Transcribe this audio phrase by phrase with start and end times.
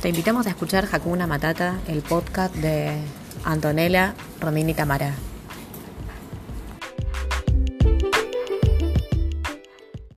[0.00, 2.96] Te invitamos a escuchar Hakuna Matata, el podcast de
[3.44, 5.14] Antonella, Romini Tamara.